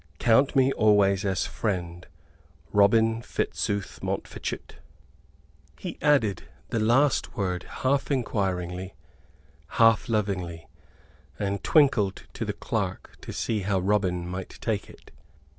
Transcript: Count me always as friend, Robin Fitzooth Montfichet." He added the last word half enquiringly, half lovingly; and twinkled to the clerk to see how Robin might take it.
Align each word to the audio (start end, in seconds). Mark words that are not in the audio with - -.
Count 0.17 0.55
me 0.55 0.73
always 0.73 1.23
as 1.23 1.45
friend, 1.45 2.07
Robin 2.71 3.21
Fitzooth 3.21 4.01
Montfichet." 4.01 4.77
He 5.77 5.99
added 6.01 6.41
the 6.69 6.79
last 6.79 7.35
word 7.37 7.65
half 7.69 8.09
enquiringly, 8.09 8.95
half 9.77 10.09
lovingly; 10.09 10.67
and 11.37 11.63
twinkled 11.63 12.23
to 12.33 12.45
the 12.45 12.51
clerk 12.53 13.15
to 13.21 13.31
see 13.31 13.59
how 13.59 13.77
Robin 13.77 14.25
might 14.27 14.59
take 14.59 14.89
it. 14.89 15.11